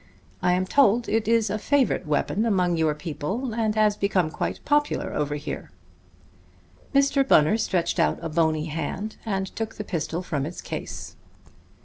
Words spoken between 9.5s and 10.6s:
took the pistol from its